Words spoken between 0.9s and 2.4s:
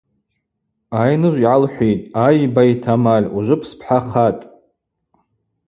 Айныжв йгӏалхӏвитӏ:– Ай